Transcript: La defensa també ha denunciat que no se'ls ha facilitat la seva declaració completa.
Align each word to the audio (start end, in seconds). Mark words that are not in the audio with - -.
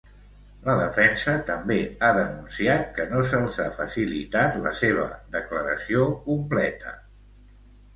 La 0.69 0.73
defensa 0.77 1.35
també 1.49 1.77
ha 2.07 2.09
denunciat 2.21 2.89
que 2.97 3.07
no 3.13 3.23
se'ls 3.35 3.63
ha 3.67 3.71
facilitat 3.79 4.61
la 4.67 4.75
seva 4.83 5.09
declaració 5.41 6.13
completa. 6.31 7.01